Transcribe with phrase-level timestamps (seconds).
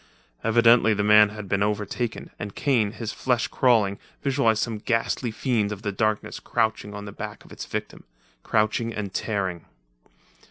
[0.43, 5.71] Evidently the man had been overtaken, and Kane, his flesh crawling, visualized some ghastly fiend
[5.71, 8.05] of the darkness crouching on the back of its victim
[8.41, 9.65] crouching and tearing.